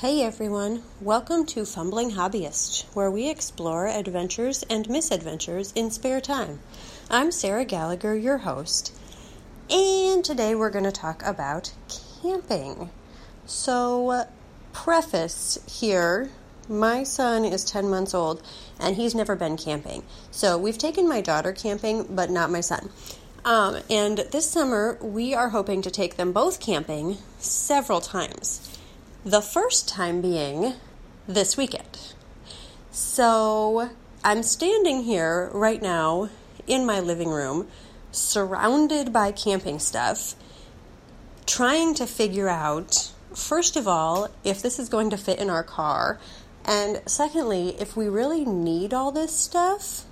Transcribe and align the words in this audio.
Hey 0.00 0.22
everyone, 0.22 0.84
welcome 1.00 1.44
to 1.46 1.64
Fumbling 1.64 2.12
Hobbyist, 2.12 2.84
where 2.94 3.10
we 3.10 3.28
explore 3.28 3.88
adventures 3.88 4.62
and 4.70 4.88
misadventures 4.88 5.72
in 5.72 5.90
spare 5.90 6.20
time. 6.20 6.60
I'm 7.10 7.32
Sarah 7.32 7.64
Gallagher, 7.64 8.14
your 8.14 8.38
host, 8.38 8.94
and 9.68 10.24
today 10.24 10.54
we're 10.54 10.70
going 10.70 10.84
to 10.84 10.92
talk 10.92 11.24
about 11.24 11.72
camping. 12.22 12.90
So, 13.44 14.26
preface 14.72 15.58
here 15.66 16.30
my 16.68 17.02
son 17.02 17.44
is 17.44 17.64
10 17.64 17.90
months 17.90 18.14
old 18.14 18.40
and 18.78 18.94
he's 18.94 19.16
never 19.16 19.34
been 19.34 19.56
camping. 19.56 20.04
So, 20.30 20.56
we've 20.56 20.78
taken 20.78 21.08
my 21.08 21.20
daughter 21.20 21.50
camping, 21.50 22.06
but 22.14 22.30
not 22.30 22.52
my 22.52 22.60
son. 22.60 22.90
Um, 23.44 23.78
and 23.90 24.18
this 24.30 24.48
summer, 24.48 24.96
we 25.00 25.34
are 25.34 25.48
hoping 25.48 25.82
to 25.82 25.90
take 25.90 26.16
them 26.16 26.30
both 26.32 26.60
camping 26.60 27.18
several 27.40 28.00
times. 28.00 28.77
The 29.24 29.42
first 29.42 29.88
time 29.88 30.22
being 30.22 30.74
this 31.26 31.56
weekend. 31.56 32.14
So 32.92 33.90
I'm 34.22 34.44
standing 34.44 35.02
here 35.02 35.50
right 35.52 35.82
now 35.82 36.30
in 36.68 36.86
my 36.86 37.00
living 37.00 37.28
room, 37.28 37.66
surrounded 38.12 39.12
by 39.12 39.32
camping 39.32 39.80
stuff, 39.80 40.36
trying 41.46 41.94
to 41.94 42.06
figure 42.06 42.48
out, 42.48 43.12
first 43.34 43.76
of 43.76 43.88
all, 43.88 44.28
if 44.44 44.62
this 44.62 44.78
is 44.78 44.88
going 44.88 45.10
to 45.10 45.16
fit 45.16 45.40
in 45.40 45.50
our 45.50 45.64
car, 45.64 46.20
and 46.64 47.02
secondly, 47.06 47.70
if 47.80 47.96
we 47.96 48.08
really 48.08 48.44
need 48.44 48.94
all 48.94 49.10
this 49.10 49.34
stuff. 49.34 50.04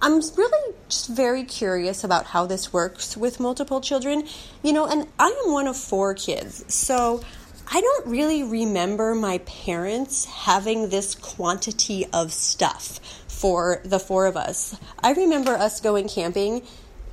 I'm 0.00 0.20
really 0.36 0.74
just 0.88 1.08
very 1.08 1.44
curious 1.44 2.02
about 2.04 2.26
how 2.26 2.46
this 2.46 2.72
works 2.72 3.16
with 3.16 3.40
multiple 3.40 3.80
children. 3.80 4.26
You 4.62 4.72
know, 4.72 4.86
and 4.86 5.08
I 5.18 5.42
am 5.44 5.52
one 5.52 5.66
of 5.66 5.76
four 5.76 6.14
kids, 6.14 6.64
so 6.72 7.22
I 7.70 7.82
don't 7.82 8.06
really 8.06 8.42
remember 8.42 9.14
my 9.14 9.38
parents 9.38 10.24
having 10.24 10.88
this 10.88 11.14
quantity 11.14 12.06
of 12.14 12.32
stuff 12.32 12.98
for 13.28 13.82
the 13.84 13.98
four 13.98 14.26
of 14.26 14.38
us. 14.38 14.74
I 15.02 15.12
remember 15.12 15.52
us 15.52 15.78
going 15.80 16.08
camping 16.08 16.62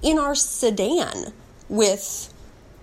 in 0.02 0.17
our 0.17 0.33
sedan 0.33 1.33
with 1.67 2.33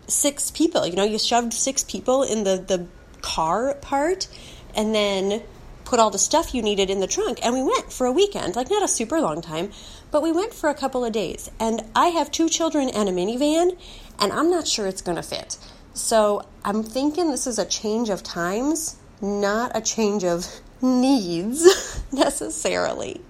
six 0.06 0.50
people. 0.50 0.86
You 0.86 0.96
know, 0.96 1.04
you 1.04 1.18
shoved 1.18 1.54
six 1.54 1.82
people 1.82 2.22
in 2.22 2.44
the, 2.44 2.56
the 2.56 2.86
car 3.22 3.72
part 3.74 4.28
and 4.74 4.94
then 4.94 5.42
put 5.86 5.98
all 5.98 6.10
the 6.10 6.18
stuff 6.18 6.54
you 6.54 6.60
needed 6.60 6.90
in 6.90 7.00
the 7.00 7.06
trunk. 7.06 7.38
And 7.42 7.54
we 7.54 7.62
went 7.62 7.90
for 7.90 8.06
a 8.06 8.12
weekend, 8.12 8.54
like 8.54 8.68
not 8.68 8.82
a 8.82 8.88
super 8.88 9.18
long 9.18 9.40
time, 9.40 9.70
but 10.10 10.22
we 10.22 10.30
went 10.30 10.52
for 10.52 10.68
a 10.68 10.74
couple 10.74 11.06
of 11.06 11.12
days. 11.12 11.50
And 11.58 11.82
I 11.96 12.08
have 12.08 12.30
two 12.30 12.50
children 12.50 12.90
and 12.90 13.08
a 13.08 13.12
minivan, 13.12 13.78
and 14.18 14.30
I'm 14.30 14.50
not 14.50 14.68
sure 14.68 14.86
it's 14.86 15.02
going 15.02 15.16
to 15.16 15.22
fit. 15.22 15.56
So 15.94 16.46
I'm 16.64 16.82
thinking 16.82 17.30
this 17.30 17.46
is 17.46 17.58
a 17.58 17.66
change 17.66 18.08
of 18.08 18.22
times, 18.22 18.96
not 19.20 19.72
a 19.74 19.80
change 19.80 20.24
of 20.24 20.46
needs 20.82 22.02
necessarily. 22.12 23.20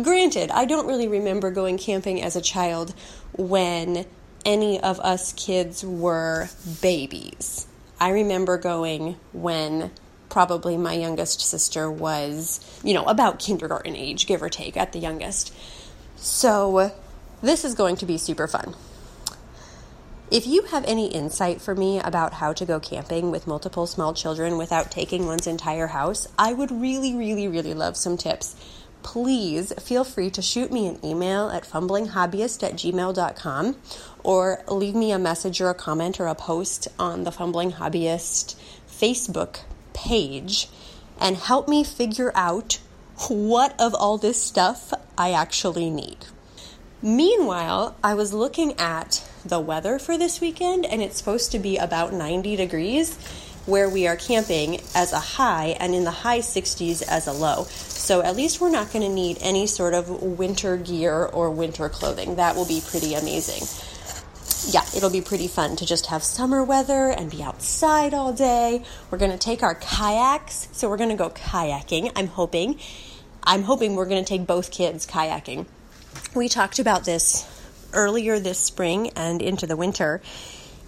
Granted, 0.00 0.50
I 0.50 0.64
don't 0.64 0.86
really 0.86 1.08
remember 1.08 1.50
going 1.50 1.78
camping 1.78 2.22
as 2.22 2.36
a 2.36 2.40
child 2.40 2.94
when 3.36 4.06
any 4.44 4.80
of 4.80 4.98
us 5.00 5.32
kids 5.34 5.84
were 5.84 6.48
babies. 6.80 7.66
I 8.00 8.10
remember 8.10 8.58
going 8.58 9.16
when 9.32 9.92
probably 10.28 10.76
my 10.76 10.94
youngest 10.94 11.40
sister 11.40 11.90
was, 11.90 12.60
you 12.82 12.94
know, 12.94 13.04
about 13.04 13.38
kindergarten 13.38 13.94
age, 13.94 14.26
give 14.26 14.42
or 14.42 14.48
take, 14.48 14.76
at 14.76 14.92
the 14.92 14.98
youngest. 14.98 15.54
So, 16.16 16.92
this 17.42 17.64
is 17.64 17.74
going 17.74 17.96
to 17.96 18.06
be 18.06 18.16
super 18.16 18.48
fun. 18.48 18.74
If 20.32 20.46
you 20.46 20.62
have 20.62 20.86
any 20.86 21.08
insight 21.08 21.60
for 21.60 21.74
me 21.74 22.00
about 22.00 22.32
how 22.32 22.54
to 22.54 22.64
go 22.64 22.80
camping 22.80 23.30
with 23.30 23.46
multiple 23.46 23.86
small 23.86 24.14
children 24.14 24.56
without 24.56 24.90
taking 24.90 25.26
one's 25.26 25.46
entire 25.46 25.88
house, 25.88 26.26
I 26.38 26.54
would 26.54 26.70
really, 26.70 27.14
really, 27.14 27.46
really 27.48 27.74
love 27.74 27.98
some 27.98 28.16
tips. 28.16 28.56
Please 29.02 29.74
feel 29.78 30.04
free 30.04 30.30
to 30.30 30.40
shoot 30.40 30.72
me 30.72 30.86
an 30.86 31.04
email 31.04 31.50
at 31.50 31.64
fumblinghobbyist 31.64 32.62
at 32.62 32.76
gmail.com 32.76 33.76
or 34.24 34.64
leave 34.68 34.94
me 34.94 35.12
a 35.12 35.18
message 35.18 35.60
or 35.60 35.68
a 35.68 35.74
comment 35.74 36.18
or 36.18 36.28
a 36.28 36.34
post 36.34 36.88
on 36.98 37.24
the 37.24 37.30
Fumbling 37.30 37.72
Hobbyist 37.72 38.56
Facebook 38.88 39.58
page 39.92 40.66
and 41.20 41.36
help 41.36 41.68
me 41.68 41.84
figure 41.84 42.32
out 42.34 42.78
what 43.28 43.78
of 43.78 43.94
all 43.94 44.16
this 44.16 44.42
stuff 44.42 44.94
I 45.18 45.32
actually 45.32 45.90
need. 45.90 46.24
Meanwhile, 47.02 47.96
I 48.02 48.14
was 48.14 48.32
looking 48.32 48.72
at 48.78 49.28
the 49.44 49.60
weather 49.60 49.98
for 49.98 50.16
this 50.16 50.40
weekend, 50.40 50.86
and 50.86 51.02
it's 51.02 51.16
supposed 51.16 51.52
to 51.52 51.58
be 51.58 51.76
about 51.76 52.12
90 52.12 52.56
degrees 52.56 53.16
where 53.66 53.88
we 53.88 54.06
are 54.06 54.16
camping 54.16 54.80
as 54.94 55.12
a 55.12 55.20
high 55.20 55.76
and 55.78 55.94
in 55.94 56.04
the 56.04 56.10
high 56.10 56.40
60s 56.40 57.02
as 57.06 57.26
a 57.26 57.32
low. 57.32 57.64
So 57.64 58.22
at 58.22 58.34
least 58.34 58.60
we're 58.60 58.70
not 58.70 58.92
going 58.92 59.04
to 59.04 59.14
need 59.14 59.38
any 59.40 59.66
sort 59.66 59.94
of 59.94 60.22
winter 60.22 60.76
gear 60.76 61.24
or 61.24 61.50
winter 61.50 61.88
clothing. 61.88 62.36
That 62.36 62.56
will 62.56 62.66
be 62.66 62.82
pretty 62.84 63.14
amazing. 63.14 63.66
Yeah, 64.72 64.84
it'll 64.96 65.10
be 65.10 65.20
pretty 65.20 65.48
fun 65.48 65.76
to 65.76 65.86
just 65.86 66.06
have 66.06 66.22
summer 66.22 66.64
weather 66.64 67.10
and 67.10 67.30
be 67.30 67.42
outside 67.42 68.14
all 68.14 68.32
day. 68.32 68.84
We're 69.10 69.18
going 69.18 69.32
to 69.32 69.38
take 69.38 69.62
our 69.62 69.74
kayaks, 69.74 70.68
so 70.72 70.88
we're 70.88 70.96
going 70.96 71.10
to 71.10 71.16
go 71.16 71.30
kayaking. 71.30 72.12
I'm 72.16 72.28
hoping. 72.28 72.78
I'm 73.44 73.62
hoping 73.62 73.94
we're 73.94 74.06
going 74.06 74.24
to 74.24 74.28
take 74.28 74.46
both 74.46 74.70
kids 74.70 75.06
kayaking 75.06 75.66
we 76.34 76.48
talked 76.48 76.78
about 76.78 77.04
this 77.04 77.46
earlier 77.92 78.38
this 78.38 78.58
spring 78.58 79.10
and 79.10 79.42
into 79.42 79.66
the 79.66 79.76
winter, 79.76 80.20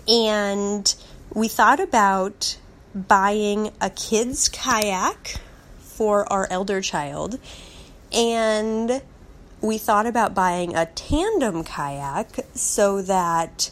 and 0.08 0.94
we 1.32 1.48
thought 1.48 1.80
about 1.80 2.56
buying 2.94 3.70
a 3.80 3.90
kid's 3.90 4.48
kayak 4.48 5.40
for 5.78 6.30
our 6.32 6.46
elder 6.50 6.80
child, 6.80 7.38
and 8.12 9.02
we 9.60 9.78
thought 9.78 10.06
about 10.06 10.34
buying 10.34 10.76
a 10.76 10.86
tandem 10.86 11.64
kayak 11.64 12.40
so 12.54 13.00
that 13.02 13.70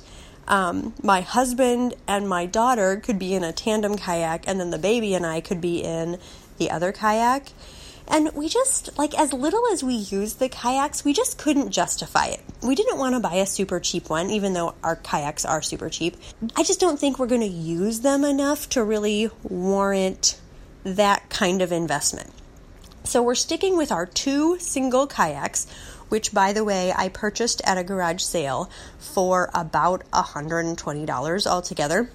um, 0.49 0.94
my 1.03 1.20
husband 1.20 1.94
and 2.09 2.28
my 2.28 2.47
daughter 2.47 2.97
could 2.97 3.19
be 3.19 3.34
in 3.34 3.44
a 3.44 3.53
tandem 3.53 3.97
kayak, 3.97 4.44
and 4.47 4.59
then 4.59 4.70
the 4.70 4.78
baby 4.78 5.14
and 5.14 5.26
I 5.26 5.41
could 5.41 5.60
be 5.60 5.82
in 5.82 6.19
the 6.59 6.70
other 6.70 6.93
kayak. 6.93 7.53
And 8.08 8.30
we 8.34 8.48
just, 8.48 8.96
like, 8.98 9.18
as 9.18 9.32
little 9.32 9.62
as 9.72 9.82
we 9.82 9.94
used 9.94 10.38
the 10.38 10.48
kayaks, 10.48 11.04
we 11.04 11.12
just 11.12 11.38
couldn't 11.38 11.70
justify 11.70 12.26
it. 12.26 12.40
We 12.62 12.74
didn't 12.74 12.98
want 12.98 13.14
to 13.14 13.20
buy 13.20 13.34
a 13.34 13.46
super 13.46 13.80
cheap 13.80 14.10
one, 14.10 14.30
even 14.30 14.52
though 14.52 14.74
our 14.82 14.96
kayaks 14.96 15.44
are 15.44 15.62
super 15.62 15.88
cheap. 15.88 16.16
I 16.56 16.62
just 16.62 16.80
don't 16.80 16.98
think 16.98 17.18
we're 17.18 17.26
going 17.26 17.40
to 17.42 17.46
use 17.46 18.00
them 18.00 18.24
enough 18.24 18.68
to 18.70 18.84
really 18.84 19.30
warrant 19.42 20.38
that 20.84 21.30
kind 21.30 21.62
of 21.62 21.72
investment. 21.72 22.32
So 23.04 23.22
we're 23.22 23.34
sticking 23.34 23.76
with 23.76 23.92
our 23.92 24.06
two 24.06 24.58
single 24.58 25.06
kayaks, 25.06 25.66
which, 26.08 26.32
by 26.32 26.52
the 26.52 26.64
way, 26.64 26.92
I 26.94 27.08
purchased 27.08 27.62
at 27.64 27.78
a 27.78 27.84
garage 27.84 28.22
sale 28.22 28.70
for 28.98 29.50
about 29.54 30.02
$120 30.12 31.46
altogether. 31.46 32.10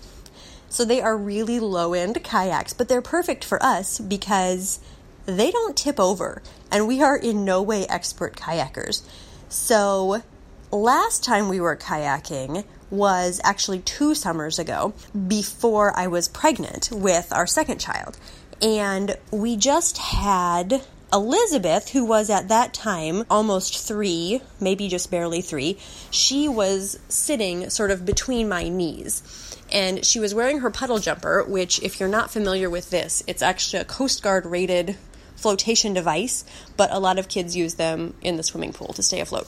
So 0.69 0.85
they 0.85 1.01
are 1.01 1.17
really 1.17 1.59
low 1.59 1.93
end 1.93 2.23
kayaks, 2.23 2.73
but 2.73 2.89
they're 2.89 3.01
perfect 3.01 3.43
for 3.43 3.61
us 3.63 3.99
because 3.99 4.79
they 5.27 5.51
don't 5.51 5.77
tip 5.77 5.99
over, 5.99 6.41
and 6.71 6.88
we 6.88 7.03
are 7.03 7.17
in 7.17 7.45
no 7.45 7.61
way 7.61 7.85
expert 7.88 8.35
kayakers. 8.35 9.03
So, 9.49 10.23
last 10.71 11.23
time 11.23 11.49
we 11.49 11.59
were 11.59 11.75
kayaking 11.75 12.65
was 12.89 13.39
actually 13.43 13.79
two 13.79 14.16
summers 14.16 14.57
ago 14.57 14.93
before 15.27 15.95
I 15.95 16.07
was 16.07 16.27
pregnant 16.27 16.89
with 16.91 17.31
our 17.33 17.45
second 17.45 17.79
child. 17.79 18.17
And 18.61 19.16
we 19.29 19.57
just 19.57 19.97
had 19.97 20.81
Elizabeth, 21.13 21.89
who 21.89 22.05
was 22.05 22.29
at 22.29 22.49
that 22.49 22.73
time 22.73 23.23
almost 23.29 23.85
three, 23.85 24.41
maybe 24.59 24.87
just 24.87 25.11
barely 25.11 25.41
three, 25.41 25.77
she 26.09 26.47
was 26.47 26.99
sitting 27.07 27.69
sort 27.69 27.91
of 27.91 28.05
between 28.05 28.49
my 28.49 28.67
knees. 28.67 29.23
And 29.71 30.05
she 30.05 30.19
was 30.19 30.33
wearing 30.33 30.59
her 30.59 30.69
puddle 30.69 30.99
jumper, 30.99 31.43
which, 31.43 31.81
if 31.83 31.99
you're 31.99 32.09
not 32.09 32.31
familiar 32.31 32.69
with 32.69 32.89
this, 32.89 33.21
it's 33.27 33.41
actually 33.41 33.81
a 33.81 33.85
Coast 33.85 34.23
Guard 34.23 34.46
rated 34.46 34.97
flotation 35.37 35.93
device, 35.93 36.43
but 36.75 36.91
a 36.91 36.99
lot 36.99 37.17
of 37.17 37.29
kids 37.29 37.55
use 37.55 37.75
them 37.75 38.13
in 38.22 38.35
the 38.35 38.43
swimming 38.43 38.73
pool 38.73 38.91
to 38.93 39.01
stay 39.01 39.22
afloat. 39.22 39.47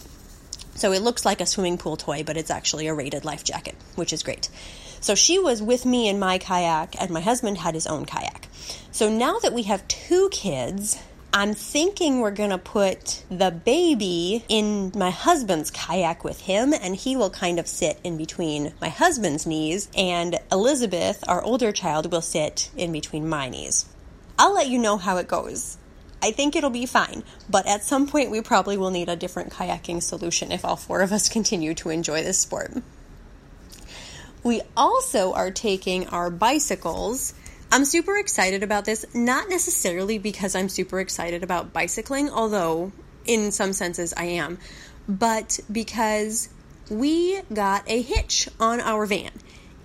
So 0.75 0.94
it 0.94 1.01
looks 1.01 1.25
like 1.25 1.41
a 1.41 1.45
swimming 1.45 1.77
pool 1.77 1.97
toy, 1.97 2.24
but 2.24 2.38
it's 2.38 2.50
actually 2.50 2.88
a 2.88 2.94
rated 2.94 3.25
life 3.25 3.44
jacket, 3.44 3.75
which 3.95 4.13
is 4.13 4.24
great. 4.24 4.47
So 5.01 5.15
she 5.15 5.39
was 5.39 5.62
with 5.62 5.86
me 5.86 6.07
in 6.07 6.19
my 6.19 6.38
kayak, 6.38 6.95
and 7.01 7.12
my 7.12 7.21
husband 7.21 7.57
had 7.57 7.74
his 7.74 7.88
own 7.88 8.06
kayak. 8.06 8.47
So 8.91 9.09
now 9.09 9.39
that 9.39 9.53
we 9.53 9.63
have 9.63 9.88
two 9.88 10.30
kids, 10.30 10.97
I'm 11.31 11.53
thinking 11.53 12.19
we're 12.19 12.31
going 12.31 12.50
to 12.50 12.57
put 12.57 13.24
the 13.30 13.51
baby 13.51 14.44
in 14.50 14.92
my 14.95 15.09
husband's 15.09 15.69
kayak 15.69 16.24
with 16.24 16.42
him, 16.42 16.74
and 16.74 16.95
he 16.95 17.15
will 17.15 17.30
kind 17.30 17.59
of 17.59 17.68
sit 17.68 18.00
in 18.03 18.18
between 18.18 18.74
my 18.81 18.89
husband's 18.89 19.45
knees, 19.45 19.89
and 19.95 20.38
Elizabeth, 20.51 21.24
our 21.27 21.42
older 21.44 21.71
child, 21.71 22.12
will 22.12 22.21
sit 22.21 22.69
in 22.75 22.92
between 22.92 23.27
my 23.27 23.50
knees. 23.50 23.85
I'll 24.38 24.53
let 24.53 24.69
you 24.69 24.80
know 24.80 24.97
how 24.97 25.18
it 25.18 25.27
goes. 25.27 25.77
I 26.21 26.31
think 26.31 26.56
it'll 26.56 26.69
be 26.69 26.86
fine, 26.86 27.24
but 27.50 27.66
at 27.68 27.83
some 27.83 28.07
point 28.07 28.31
we 28.31 28.42
probably 28.42 28.77
will 28.77 28.92
need 28.92 29.10
a 29.10 29.16
different 29.16 29.51
kayaking 29.51 30.04
solution 30.04 30.51
if 30.51 30.66
all 30.66 30.75
four 30.75 31.01
of 31.01 31.12
us 31.12 31.30
continue 31.38 31.74
to 31.75 31.89
enjoy 31.89 32.24
this 32.24 32.39
sport. 32.39 32.74
We 34.44 34.62
also 34.75 35.33
are 35.33 35.51
taking 35.51 36.07
our 36.07 36.30
bicycles 36.30 37.33
I'm 37.71 37.86
super 37.86 38.18
excited 38.18 38.63
about 38.63 38.86
this, 38.86 39.06
not 39.13 39.48
necessarily 39.48 40.18
because 40.18 40.56
I'm 40.56 40.69
super 40.69 41.00
excited 41.00 41.44
about 41.44 41.71
bicycling, 41.71 42.31
although 42.31 42.92
in 43.25 43.51
some 43.51 43.74
senses 43.74 44.12
I 44.18 44.24
am, 44.24 44.57
but 45.07 45.60
because 45.71 46.50
we 46.89 47.42
got 47.54 47.83
a 47.88 48.01
hitch 48.01 48.50
on 48.60 48.80
our 48.80 49.06
van. 49.06 49.31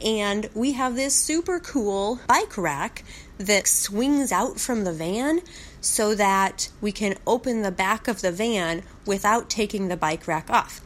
And 0.02 0.48
we 0.54 0.72
have 0.72 0.96
this 0.96 1.14
super 1.14 1.60
cool 1.60 2.20
bike 2.26 2.56
rack 2.56 3.04
that 3.36 3.66
swings 3.66 4.32
out 4.32 4.58
from 4.58 4.84
the 4.84 4.92
van 4.92 5.42
so 5.84 6.14
that 6.14 6.70
we 6.80 6.90
can 6.92 7.16
open 7.26 7.62
the 7.62 7.70
back 7.70 8.08
of 8.08 8.22
the 8.22 8.32
van 8.32 8.82
without 9.06 9.50
taking 9.50 9.88
the 9.88 9.96
bike 9.96 10.26
rack 10.26 10.50
off. 10.50 10.80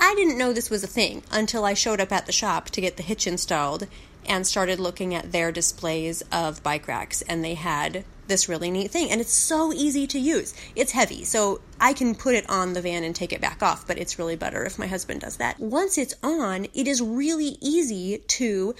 I 0.00 0.14
didn't 0.16 0.36
know 0.36 0.52
this 0.52 0.70
was 0.70 0.84
a 0.84 0.88
thing 0.88 1.22
until 1.30 1.64
I 1.64 1.74
showed 1.74 2.00
up 2.00 2.12
at 2.12 2.26
the 2.26 2.32
shop 2.32 2.70
to 2.70 2.80
get 2.80 2.96
the 2.96 3.02
hitch 3.02 3.26
installed 3.26 3.86
and 4.26 4.46
started 4.46 4.80
looking 4.80 5.14
at 5.14 5.32
their 5.32 5.52
displays 5.52 6.22
of 6.32 6.62
bike 6.62 6.88
racks, 6.88 7.22
and 7.22 7.44
they 7.44 7.54
had 7.54 8.04
this 8.26 8.48
really 8.48 8.70
neat 8.70 8.90
thing. 8.90 9.10
And 9.10 9.20
it's 9.20 9.32
so 9.32 9.72
easy 9.72 10.06
to 10.08 10.18
use. 10.18 10.54
It's 10.74 10.92
heavy, 10.92 11.24
so 11.24 11.60
I 11.78 11.92
can 11.92 12.14
put 12.14 12.34
it 12.34 12.48
on 12.48 12.72
the 12.72 12.80
van 12.80 13.04
and 13.04 13.14
take 13.14 13.32
it 13.32 13.40
back 13.40 13.62
off, 13.62 13.86
but 13.86 13.98
it's 13.98 14.18
really 14.18 14.36
better 14.36 14.64
if 14.64 14.78
my 14.78 14.86
husband 14.86 15.20
does 15.20 15.36
that. 15.36 15.60
Once 15.60 15.98
it's 15.98 16.14
on, 16.22 16.66
it 16.74 16.88
is 16.88 17.00
really 17.00 17.58
easy 17.60 18.18
to 18.18 18.74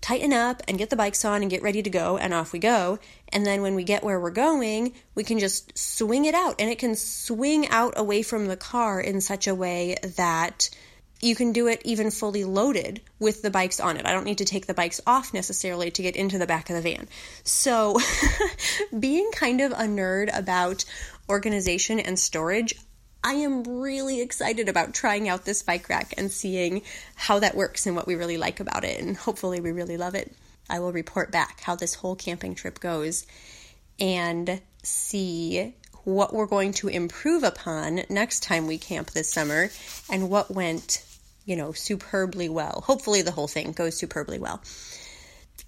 tighten 0.00 0.32
up 0.32 0.62
and 0.66 0.78
get 0.78 0.90
the 0.90 0.96
bikes 0.96 1.24
on 1.24 1.42
and 1.42 1.50
get 1.50 1.62
ready 1.62 1.82
to 1.82 1.90
go, 1.90 2.16
and 2.16 2.32
off 2.32 2.52
we 2.52 2.58
go. 2.58 2.98
And 3.28 3.44
then 3.44 3.62
when 3.62 3.74
we 3.74 3.84
get 3.84 4.02
where 4.02 4.18
we're 4.18 4.30
going, 4.30 4.94
we 5.14 5.24
can 5.24 5.38
just 5.38 5.76
swing 5.76 6.24
it 6.24 6.34
out, 6.34 6.56
and 6.58 6.70
it 6.70 6.78
can 6.78 6.96
swing 6.96 7.68
out 7.68 7.94
away 7.96 8.22
from 8.22 8.46
the 8.46 8.56
car 8.56 9.00
in 9.00 9.20
such 9.20 9.46
a 9.46 9.54
way 9.54 9.96
that 10.16 10.70
you 11.22 11.34
can 11.34 11.52
do 11.52 11.66
it 11.66 11.82
even 11.84 12.10
fully 12.10 12.44
loaded 12.44 13.00
with 13.18 13.42
the 13.42 13.50
bikes 13.50 13.78
on 13.78 13.96
it. 13.96 14.06
I 14.06 14.12
don't 14.12 14.24
need 14.24 14.38
to 14.38 14.44
take 14.44 14.66
the 14.66 14.74
bikes 14.74 15.00
off 15.06 15.34
necessarily 15.34 15.90
to 15.90 16.02
get 16.02 16.16
into 16.16 16.38
the 16.38 16.46
back 16.46 16.70
of 16.70 16.76
the 16.76 16.82
van. 16.82 17.08
So, 17.44 17.98
being 18.98 19.30
kind 19.32 19.60
of 19.60 19.72
a 19.72 19.84
nerd 19.84 20.36
about 20.36 20.84
organization 21.28 22.00
and 22.00 22.18
storage, 22.18 22.74
I 23.22 23.34
am 23.34 23.64
really 23.64 24.20
excited 24.20 24.68
about 24.68 24.94
trying 24.94 25.28
out 25.28 25.44
this 25.44 25.62
bike 25.62 25.88
rack 25.88 26.14
and 26.16 26.30
seeing 26.30 26.82
how 27.14 27.38
that 27.40 27.54
works 27.54 27.86
and 27.86 27.94
what 27.94 28.06
we 28.06 28.14
really 28.14 28.38
like 28.38 28.60
about 28.60 28.84
it. 28.84 29.00
And 29.00 29.16
hopefully, 29.16 29.60
we 29.60 29.72
really 29.72 29.96
love 29.96 30.14
it. 30.14 30.32
I 30.68 30.80
will 30.80 30.92
report 30.92 31.30
back 31.30 31.60
how 31.60 31.76
this 31.76 31.94
whole 31.94 32.16
camping 32.16 32.54
trip 32.54 32.80
goes 32.80 33.26
and 33.98 34.60
see 34.82 35.74
what 36.04 36.32
we're 36.32 36.46
going 36.46 36.72
to 36.72 36.88
improve 36.88 37.42
upon 37.42 38.02
next 38.08 38.42
time 38.42 38.66
we 38.66 38.78
camp 38.78 39.10
this 39.10 39.30
summer 39.30 39.68
and 40.08 40.30
what 40.30 40.50
went 40.50 41.04
you 41.44 41.56
know, 41.56 41.72
superbly 41.72 42.48
well. 42.48 42.84
Hopefully, 42.86 43.22
the 43.22 43.32
whole 43.32 43.48
thing 43.48 43.72
goes 43.72 43.96
superbly 43.96 44.38
well. 44.38 44.62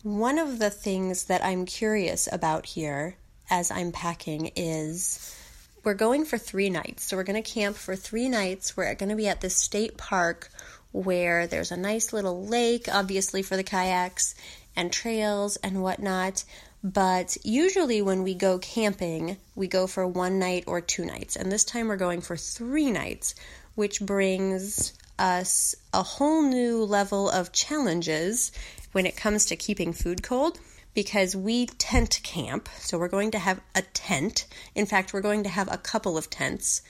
One 0.02 0.38
of 0.38 0.58
the 0.58 0.70
things 0.70 1.24
that 1.24 1.44
I'm 1.44 1.66
curious 1.66 2.28
about 2.30 2.66
here 2.66 3.16
as 3.50 3.70
I'm 3.70 3.90
packing 3.90 4.52
is 4.54 5.36
we're 5.84 5.94
going 5.94 6.24
for 6.24 6.38
three 6.38 6.70
nights. 6.70 7.04
So, 7.04 7.16
we're 7.16 7.24
going 7.24 7.42
to 7.42 7.50
camp 7.50 7.76
for 7.76 7.96
three 7.96 8.28
nights. 8.28 8.76
We're 8.76 8.94
going 8.94 9.10
to 9.10 9.16
be 9.16 9.28
at 9.28 9.40
this 9.40 9.56
state 9.56 9.96
park 9.96 10.50
where 10.92 11.46
there's 11.46 11.72
a 11.72 11.76
nice 11.76 12.12
little 12.12 12.46
lake, 12.46 12.86
obviously, 12.92 13.42
for 13.42 13.56
the 13.56 13.62
kayaks 13.62 14.34
and 14.76 14.92
trails 14.92 15.56
and 15.56 15.82
whatnot. 15.82 16.44
But 16.84 17.36
usually, 17.44 18.02
when 18.02 18.22
we 18.22 18.34
go 18.34 18.58
camping, 18.58 19.36
we 19.54 19.68
go 19.68 19.86
for 19.86 20.06
one 20.06 20.38
night 20.38 20.64
or 20.66 20.80
two 20.80 21.04
nights. 21.04 21.36
And 21.36 21.50
this 21.50 21.64
time, 21.64 21.88
we're 21.88 21.96
going 21.96 22.20
for 22.20 22.36
three 22.36 22.90
nights, 22.90 23.34
which 23.74 24.00
brings 24.00 24.92
us 25.18 25.74
a 25.94 26.02
whole 26.02 26.42
new 26.42 26.84
level 26.84 27.30
of 27.30 27.52
challenges 27.52 28.50
when 28.92 29.06
it 29.06 29.16
comes 29.16 29.46
to 29.46 29.56
keeping 29.56 29.92
food 29.92 30.22
cold 30.22 30.58
because 30.94 31.34
we 31.34 31.66
tent 31.66 32.20
camp. 32.22 32.68
So 32.78 32.98
we're 32.98 33.08
going 33.08 33.30
to 33.32 33.38
have 33.38 33.60
a 33.74 33.82
tent. 33.82 34.46
In 34.74 34.86
fact, 34.86 35.12
we're 35.12 35.20
going 35.20 35.42
to 35.44 35.48
have 35.48 35.72
a 35.72 35.78
couple 35.78 36.18
of 36.18 36.30
tents. 36.30 36.82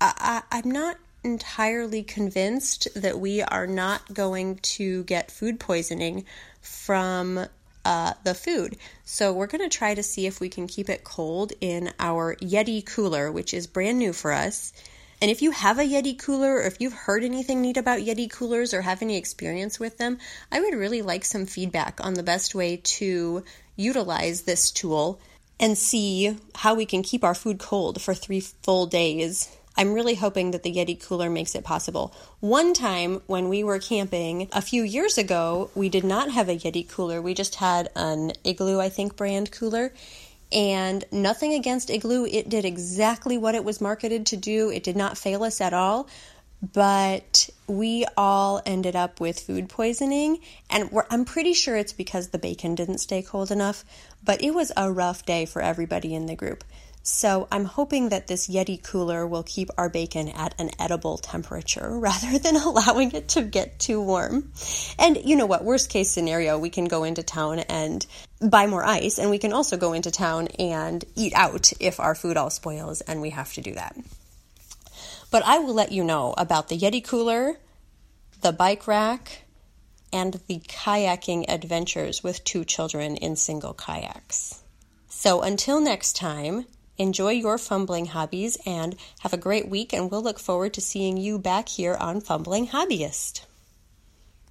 I, 0.00 0.42
am 0.52 0.70
not 0.70 0.96
entirely 1.24 2.02
convinced 2.02 2.88
that 2.94 3.18
we 3.18 3.42
are 3.42 3.66
not 3.66 4.14
going 4.14 4.56
to 4.56 5.04
get 5.04 5.30
food 5.30 5.58
poisoning 5.58 6.24
from 6.60 7.46
uh, 7.84 8.12
the 8.24 8.34
food. 8.34 8.76
So 9.04 9.32
we're 9.32 9.46
going 9.46 9.68
to 9.68 9.76
try 9.76 9.94
to 9.94 10.02
see 10.02 10.26
if 10.26 10.40
we 10.40 10.48
can 10.48 10.66
keep 10.66 10.88
it 10.88 11.04
cold 11.04 11.52
in 11.60 11.90
our 11.98 12.36
Yeti 12.36 12.84
cooler, 12.84 13.32
which 13.32 13.52
is 13.54 13.66
brand 13.66 13.98
new 13.98 14.12
for 14.12 14.32
us. 14.32 14.72
And 15.20 15.30
if 15.30 15.42
you 15.42 15.50
have 15.50 15.78
a 15.78 15.82
Yeti 15.82 16.16
cooler 16.16 16.56
or 16.56 16.62
if 16.62 16.80
you've 16.80 16.92
heard 16.92 17.24
anything 17.24 17.60
neat 17.60 17.76
about 17.76 18.00
Yeti 18.00 18.30
coolers 18.30 18.72
or 18.72 18.82
have 18.82 19.02
any 19.02 19.16
experience 19.16 19.80
with 19.80 19.98
them, 19.98 20.18
I 20.52 20.60
would 20.60 20.74
really 20.74 21.02
like 21.02 21.24
some 21.24 21.46
feedback 21.46 22.00
on 22.00 22.14
the 22.14 22.22
best 22.22 22.54
way 22.54 22.76
to 22.76 23.42
utilize 23.74 24.42
this 24.42 24.70
tool 24.70 25.20
and 25.58 25.76
see 25.76 26.36
how 26.54 26.74
we 26.74 26.86
can 26.86 27.02
keep 27.02 27.24
our 27.24 27.34
food 27.34 27.58
cold 27.58 28.00
for 28.00 28.14
three 28.14 28.40
full 28.40 28.86
days. 28.86 29.48
I'm 29.76 29.92
really 29.92 30.14
hoping 30.14 30.52
that 30.52 30.62
the 30.62 30.72
Yeti 30.72 31.00
cooler 31.00 31.30
makes 31.30 31.54
it 31.54 31.64
possible. 31.64 32.14
One 32.38 32.72
time 32.72 33.20
when 33.26 33.48
we 33.48 33.64
were 33.64 33.78
camping 33.78 34.48
a 34.52 34.62
few 34.62 34.82
years 34.82 35.18
ago, 35.18 35.70
we 35.74 35.88
did 35.88 36.04
not 36.04 36.30
have 36.30 36.48
a 36.48 36.56
Yeti 36.56 36.88
cooler. 36.88 37.20
We 37.20 37.34
just 37.34 37.56
had 37.56 37.88
an 37.96 38.32
Igloo, 38.44 38.80
I 38.80 38.88
think, 38.88 39.16
brand 39.16 39.50
cooler 39.50 39.92
and 40.52 41.04
nothing 41.12 41.54
against 41.54 41.90
Igloo. 41.90 42.26
It 42.26 42.48
did 42.48 42.64
exactly 42.64 43.36
what 43.38 43.54
it 43.54 43.64
was 43.64 43.80
marketed 43.80 44.26
to 44.26 44.36
do. 44.36 44.70
It 44.70 44.82
did 44.82 44.96
not 44.96 45.18
fail 45.18 45.42
us 45.44 45.60
at 45.60 45.74
all. 45.74 46.08
But 46.60 47.48
we 47.68 48.04
all 48.16 48.60
ended 48.66 48.96
up 48.96 49.20
with 49.20 49.38
food 49.38 49.68
poisoning, 49.68 50.40
and 50.68 50.90
I'm 51.08 51.24
pretty 51.24 51.52
sure 51.52 51.76
it's 51.76 51.92
because 51.92 52.28
the 52.28 52.38
bacon 52.38 52.74
didn't 52.74 52.98
stay 52.98 53.22
cold 53.22 53.52
enough. 53.52 53.84
But 54.24 54.42
it 54.42 54.52
was 54.52 54.72
a 54.76 54.90
rough 54.90 55.24
day 55.24 55.46
for 55.46 55.62
everybody 55.62 56.16
in 56.16 56.26
the 56.26 56.34
group. 56.34 56.64
So 57.10 57.48
I'm 57.50 57.64
hoping 57.64 58.10
that 58.10 58.26
this 58.26 58.48
Yeti 58.48 58.80
cooler 58.80 59.26
will 59.26 59.42
keep 59.42 59.70
our 59.78 59.88
bacon 59.88 60.28
at 60.28 60.54
an 60.60 60.70
edible 60.78 61.16
temperature 61.16 61.88
rather 61.98 62.38
than 62.38 62.54
allowing 62.54 63.12
it 63.12 63.28
to 63.28 63.42
get 63.42 63.78
too 63.78 64.00
warm. 64.00 64.52
And 64.98 65.16
you 65.24 65.34
know 65.34 65.46
what? 65.46 65.64
Worst 65.64 65.88
case 65.88 66.10
scenario, 66.10 66.58
we 66.58 66.68
can 66.68 66.84
go 66.84 67.04
into 67.04 67.22
town 67.22 67.60
and 67.60 68.06
buy 68.42 68.66
more 68.66 68.84
ice, 68.84 69.18
and 69.18 69.30
we 69.30 69.38
can 69.38 69.54
also 69.54 69.78
go 69.78 69.94
into 69.94 70.10
town 70.10 70.48
and 70.58 71.02
eat 71.16 71.32
out 71.34 71.72
if 71.80 71.98
our 71.98 72.14
food 72.14 72.36
all 72.36 72.50
spoils 72.50 73.00
and 73.00 73.22
we 73.22 73.30
have 73.30 73.54
to 73.54 73.62
do 73.62 73.72
that. 73.72 73.96
But 75.30 75.42
I 75.46 75.60
will 75.60 75.74
let 75.74 75.92
you 75.92 76.04
know 76.04 76.34
about 76.36 76.68
the 76.68 76.78
Yeti 76.78 77.02
cooler, 77.02 77.56
the 78.42 78.52
bike 78.52 78.86
rack, 78.86 79.44
and 80.12 80.34
the 80.46 80.60
kayaking 80.60 81.46
adventures 81.48 82.22
with 82.22 82.44
two 82.44 82.66
children 82.66 83.16
in 83.16 83.34
single 83.34 83.72
kayaks. 83.72 84.62
So 85.08 85.40
until 85.40 85.80
next 85.80 86.14
time, 86.14 86.66
Enjoy 86.98 87.30
your 87.30 87.58
fumbling 87.58 88.06
hobbies 88.06 88.58
and 88.66 88.96
have 89.20 89.32
a 89.32 89.36
great 89.36 89.68
week, 89.68 89.92
and 89.92 90.10
we'll 90.10 90.22
look 90.22 90.40
forward 90.40 90.74
to 90.74 90.80
seeing 90.80 91.16
you 91.16 91.38
back 91.38 91.68
here 91.68 91.94
on 91.94 92.20
Fumbling 92.20 92.68
Hobbyist. 92.68 93.42